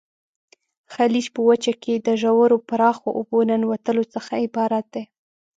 خلیج 0.93 1.25
په 1.35 1.41
وچه 1.49 1.73
کې 1.83 1.93
د 1.97 2.07
ژورو 2.21 2.57
پراخو 2.69 3.09
اوبو 3.17 3.37
ننوتلو 3.49 4.03
څخه 4.13 4.31
عبارت 4.45 4.85
دی. 4.93 5.03